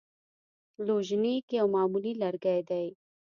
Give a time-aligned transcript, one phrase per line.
[0.85, 2.87] لوژینګ یو معمولي لرګی دی.